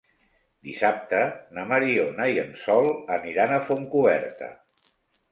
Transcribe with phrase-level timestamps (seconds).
[0.67, 1.17] Dissabte
[1.57, 4.49] na Mariona i en Sol aniran a Fontcoberta.